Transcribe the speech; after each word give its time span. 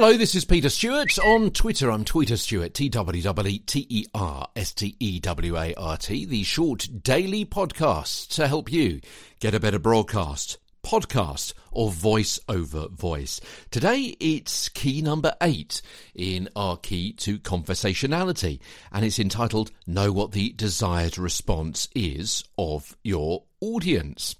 Hello, 0.00 0.16
this 0.16 0.36
is 0.36 0.44
Peter 0.44 0.68
Stewart. 0.68 1.18
On 1.18 1.50
Twitter, 1.50 1.90
I'm 1.90 2.04
Tweeter 2.04 2.38
Stewart, 2.38 2.72
T 2.72 2.88
W 2.88 3.58
T 3.66 3.84
E 3.88 4.06
R 4.14 4.46
S 4.54 4.72
T 4.72 4.94
E 5.00 5.18
W 5.18 5.56
A 5.56 5.74
R 5.74 5.96
T, 5.96 6.24
the 6.24 6.44
short 6.44 6.88
daily 7.02 7.44
podcast 7.44 8.28
to 8.36 8.46
help 8.46 8.70
you 8.70 9.00
get 9.40 9.56
a 9.56 9.60
better 9.60 9.80
broadcast, 9.80 10.58
podcast, 10.84 11.52
or 11.72 11.90
voice 11.90 12.38
over 12.48 12.86
voice. 12.86 13.40
Today, 13.72 14.14
it's 14.20 14.68
key 14.68 15.02
number 15.02 15.34
eight 15.42 15.82
in 16.14 16.48
our 16.54 16.76
key 16.76 17.12
to 17.14 17.40
conversationality, 17.40 18.60
and 18.92 19.04
it's 19.04 19.18
entitled 19.18 19.72
Know 19.84 20.12
What 20.12 20.30
the 20.30 20.50
Desired 20.50 21.18
Response 21.18 21.88
Is 21.96 22.44
of 22.56 22.96
Your 23.02 23.42
Audience. 23.60 24.36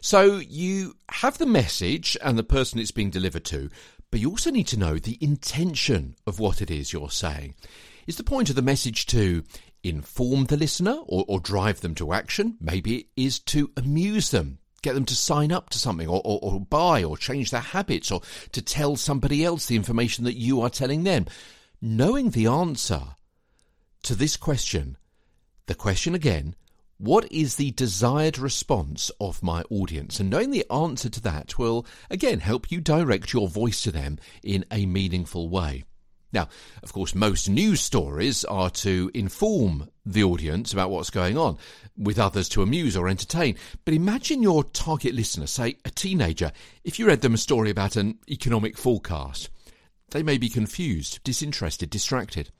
So 0.00 0.36
you 0.36 0.94
have 1.10 1.36
the 1.38 1.46
message 1.46 2.16
and 2.22 2.38
the 2.38 2.44
person 2.44 2.78
it's 2.78 2.92
being 2.92 3.10
delivered 3.10 3.44
to, 3.46 3.70
but 4.10 4.20
you 4.20 4.30
also 4.30 4.50
need 4.50 4.66
to 4.68 4.78
know 4.78 4.98
the 4.98 5.18
intention 5.20 6.16
of 6.26 6.38
what 6.38 6.60
it 6.60 6.70
is 6.70 6.92
you're 6.92 7.10
saying. 7.10 7.54
Is 8.06 8.16
the 8.16 8.24
point 8.24 8.50
of 8.50 8.56
the 8.56 8.62
message 8.62 9.06
to 9.06 9.44
inform 9.82 10.46
the 10.46 10.56
listener 10.56 10.98
or, 11.06 11.24
or 11.28 11.38
drive 11.40 11.80
them 11.80 11.94
to 11.96 12.12
action? 12.12 12.56
Maybe 12.60 12.96
it 12.98 13.06
is 13.16 13.38
to 13.40 13.70
amuse 13.76 14.30
them, 14.30 14.58
get 14.82 14.94
them 14.94 15.04
to 15.04 15.14
sign 15.14 15.52
up 15.52 15.70
to 15.70 15.78
something 15.78 16.08
or, 16.08 16.20
or, 16.24 16.40
or 16.42 16.60
buy 16.60 17.04
or 17.04 17.16
change 17.16 17.50
their 17.50 17.60
habits 17.60 18.10
or 18.10 18.20
to 18.52 18.62
tell 18.62 18.96
somebody 18.96 19.44
else 19.44 19.66
the 19.66 19.76
information 19.76 20.24
that 20.24 20.36
you 20.36 20.60
are 20.60 20.70
telling 20.70 21.04
them. 21.04 21.26
Knowing 21.80 22.30
the 22.30 22.46
answer 22.46 23.02
to 24.02 24.14
this 24.14 24.36
question, 24.36 24.96
the 25.66 25.74
question 25.74 26.14
again, 26.14 26.54
what 27.00 27.32
is 27.32 27.56
the 27.56 27.70
desired 27.70 28.38
response 28.38 29.10
of 29.18 29.42
my 29.42 29.62
audience? 29.70 30.20
And 30.20 30.28
knowing 30.28 30.50
the 30.50 30.70
answer 30.70 31.08
to 31.08 31.20
that 31.22 31.58
will, 31.58 31.86
again, 32.10 32.40
help 32.40 32.70
you 32.70 32.78
direct 32.78 33.32
your 33.32 33.48
voice 33.48 33.82
to 33.84 33.90
them 33.90 34.18
in 34.42 34.66
a 34.70 34.84
meaningful 34.84 35.48
way. 35.48 35.84
Now, 36.30 36.48
of 36.82 36.92
course, 36.92 37.14
most 37.14 37.48
news 37.48 37.80
stories 37.80 38.44
are 38.44 38.68
to 38.70 39.10
inform 39.14 39.88
the 40.04 40.22
audience 40.22 40.74
about 40.74 40.90
what's 40.90 41.08
going 41.08 41.38
on, 41.38 41.56
with 41.96 42.18
others 42.18 42.50
to 42.50 42.62
amuse 42.62 42.98
or 42.98 43.08
entertain. 43.08 43.56
But 43.86 43.94
imagine 43.94 44.42
your 44.42 44.62
target 44.62 45.14
listener, 45.14 45.46
say 45.46 45.78
a 45.86 45.90
teenager, 45.90 46.52
if 46.84 46.98
you 46.98 47.06
read 47.06 47.22
them 47.22 47.34
a 47.34 47.38
story 47.38 47.70
about 47.70 47.96
an 47.96 48.18
economic 48.30 48.76
forecast. 48.76 49.48
They 50.10 50.22
may 50.22 50.36
be 50.36 50.50
confused, 50.50 51.24
disinterested, 51.24 51.88
distracted. 51.88 52.50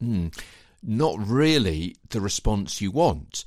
Hmm 0.00 0.28
not 0.82 1.16
really 1.18 1.96
the 2.10 2.20
response 2.20 2.80
you 2.80 2.90
want. 2.90 3.44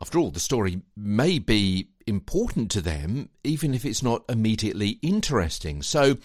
After 0.00 0.18
all, 0.18 0.30
the 0.30 0.40
story 0.40 0.82
may 0.96 1.38
be 1.38 1.88
important 2.06 2.70
to 2.72 2.80
them, 2.80 3.28
even 3.42 3.74
if 3.74 3.84
it's 3.84 4.02
not 4.02 4.24
immediately 4.28 4.98
interesting. 5.02 5.82
So 5.82 6.16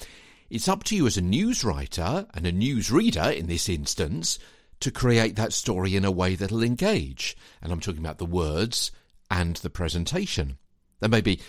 it's 0.50 0.68
up 0.68 0.84
to 0.86 0.96
you 0.96 1.06
as 1.08 1.18
a 1.18 1.22
news 1.22 1.64
writer 1.64 2.26
and 2.34 2.46
a 2.46 2.52
news 2.52 2.92
reader 2.92 3.30
in 3.30 3.48
this 3.48 3.70
instance 3.70 4.40
to 4.80 4.92
create 4.92 5.36
that 5.36 5.54
story 5.54 5.96
in 5.96 6.06
a 6.06 6.12
way 6.12 6.36
that'll 6.36 6.64
engage. 6.64 7.38
And 7.62 7.72
I'm 7.72 7.80
talking 7.80 8.00
about 8.00 8.18
the 8.18 8.26
words 8.26 8.92
and 9.30 9.56
the 9.58 9.70
presentation. 9.70 10.58
There 11.00 11.10
may 11.10 11.22
be 11.22 11.40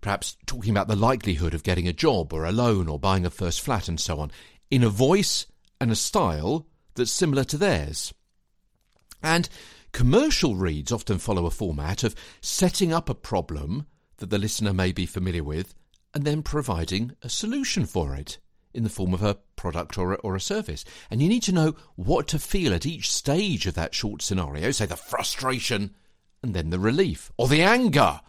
perhaps 0.00 0.36
talking 0.46 0.70
about 0.70 0.88
the 0.88 0.96
likelihood 0.96 1.54
of 1.54 1.62
getting 1.62 1.88
a 1.88 1.92
job 1.92 2.32
or 2.32 2.44
a 2.44 2.52
loan 2.52 2.88
or 2.88 2.98
buying 2.98 3.26
a 3.26 3.30
first 3.30 3.60
flat 3.60 3.88
and 3.88 3.98
so 3.98 4.20
on 4.20 4.30
in 4.70 4.84
a 4.84 4.88
voice 4.88 5.46
and 5.80 5.90
a 5.90 5.96
style 5.96 6.66
that's 6.94 7.10
similar 7.10 7.44
to 7.44 7.56
theirs. 7.56 8.12
And 9.22 9.48
commercial 9.92 10.54
reads 10.54 10.92
often 10.92 11.18
follow 11.18 11.46
a 11.46 11.50
format 11.50 12.04
of 12.04 12.14
setting 12.40 12.92
up 12.92 13.08
a 13.08 13.14
problem 13.14 13.86
that 14.18 14.30
the 14.30 14.38
listener 14.38 14.72
may 14.72 14.92
be 14.92 15.06
familiar 15.06 15.44
with 15.44 15.74
and 16.14 16.24
then 16.24 16.42
providing 16.42 17.12
a 17.22 17.28
solution 17.28 17.86
for 17.86 18.14
it 18.14 18.38
in 18.72 18.84
the 18.84 18.90
form 18.90 19.12
of 19.14 19.22
a 19.22 19.36
product 19.56 19.98
or 19.98 20.12
a, 20.12 20.16
or 20.16 20.36
a 20.36 20.40
service. 20.40 20.84
And 21.10 21.22
you 21.22 21.28
need 21.28 21.42
to 21.44 21.52
know 21.52 21.74
what 21.96 22.28
to 22.28 22.38
feel 22.38 22.72
at 22.72 22.86
each 22.86 23.10
stage 23.10 23.66
of 23.66 23.74
that 23.74 23.94
short 23.94 24.22
scenario, 24.22 24.70
say 24.70 24.86
the 24.86 24.96
frustration 24.96 25.94
and 26.42 26.54
then 26.54 26.70
the 26.70 26.78
relief 26.78 27.32
or 27.36 27.48
the 27.48 27.62
anger, 27.62 28.20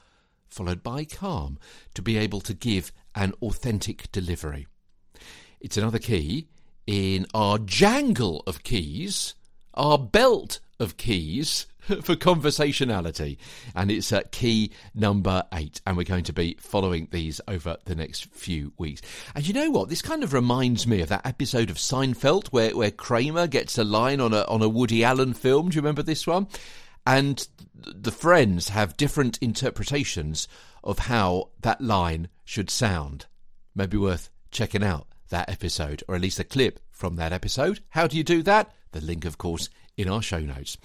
followed 0.50 0.84
by 0.84 1.06
calm, 1.06 1.57
to 1.94 2.01
be 2.01 2.18
able 2.18 2.41
to 2.41 2.53
give 2.53 2.91
an 3.16 3.34
authentic 3.41 4.12
delivery. 4.12 4.68
It's 5.59 5.78
another 5.78 6.00
key 6.00 6.47
in 6.88 7.25
our 7.34 7.57
jangle 7.59 8.44
of 8.47 8.63
keys, 8.63 9.35
our 9.74 9.97
belt 9.97 10.59
of 10.81 10.97
keys 10.97 11.68
for 11.81 12.16
conversationality. 12.16 13.38
And 13.75 13.92
it's 13.92 14.12
uh, 14.12 14.22
key 14.31 14.72
number 14.94 15.44
eight. 15.53 15.81
And 15.86 15.96
we're 15.96 16.03
going 16.03 16.25
to 16.25 16.34
be 16.34 16.58
following 16.59 17.08
these 17.12 17.40
over 17.47 17.78
the 17.86 17.96
next 17.96 18.25
few 18.34 18.74
weeks. 18.78 19.02
And 19.36 19.47
you 19.47 19.53
know 19.53 19.72
what? 19.72 19.90
This 19.90 20.02
kind 20.02 20.24
of 20.24 20.34
reminds 20.34 20.88
me 20.88 21.02
of 21.02 21.09
that 21.09 21.25
episode 21.25 21.69
of 21.69 21.78
Seinfeld 21.78 22.47
where, 22.50 22.75
where 22.75 22.92
Kramer 22.92 23.47
gets 23.47 23.78
a 23.78 23.84
line 23.84 24.19
on 24.19 24.34
a, 24.34 24.42
on 24.44 24.62
a 24.62 24.69
Woody 24.69 25.03
Allen 25.03 25.34
film. 25.34 25.69
Do 25.69 25.75
you 25.75 25.81
remember 25.81 26.03
this 26.03 26.28
one? 26.28 26.47
And 27.06 27.48
the 27.74 28.12
friends 28.12 28.69
have 28.69 28.98
different 28.98 29.38
interpretations 29.40 30.48
of 30.84 31.00
how 31.00 31.50
that 31.62 31.81
line 31.81 32.28
should 32.44 32.69
sound. 32.69 33.25
Maybe 33.74 33.98
worth 33.98 34.30
checking 34.52 34.84
out 34.84 35.08
that 35.30 35.50
episode, 35.50 36.03
or 36.08 36.16
at 36.16 36.22
least 36.22 36.40
a 36.40 36.44
clip 36.44 36.80
from 36.92 37.16
that 37.16 37.34
episode. 37.34 37.80
How 37.90 38.06
do 38.06 38.18
you 38.18 38.24
do 38.24 38.44
that? 38.44 38.72
The 38.91 39.02
link, 39.02 39.25
of 39.25 39.38
course, 39.38 39.69
in 39.97 40.09
our 40.09 40.22
show 40.22 40.40
notes. 40.40 40.78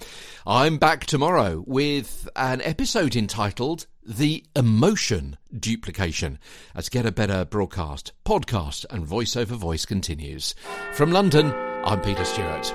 I'm 0.45 0.77
back 0.77 1.05
tomorrow 1.05 1.63
with 1.65 2.29
an 2.35 2.61
episode 2.61 3.15
entitled 3.15 3.85
The 4.05 4.45
Emotion 4.55 5.37
Duplication 5.57 6.39
as 6.73 6.89
Get 6.89 7.05
a 7.05 7.11
Better 7.11 7.43
Broadcast, 7.45 8.13
Podcast, 8.25 8.85
and 8.89 9.05
Voiceover 9.05 9.57
Voice 9.57 9.85
continues. 9.85 10.55
From 10.93 11.11
London, 11.11 11.53
I'm 11.83 12.01
Peter 12.01 12.25
Stewart. 12.25 12.73